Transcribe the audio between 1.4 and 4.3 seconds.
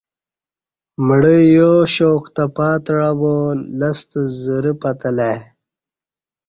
یا شوق تہ پاتعہ با لستہ